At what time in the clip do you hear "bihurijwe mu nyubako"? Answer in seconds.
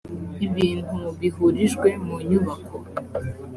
1.19-2.75